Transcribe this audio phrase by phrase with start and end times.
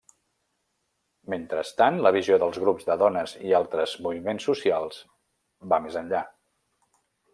[1.33, 4.99] Mentrestant, la visió dels grups de dones i altres moviments socials
[5.75, 6.23] va més enllà.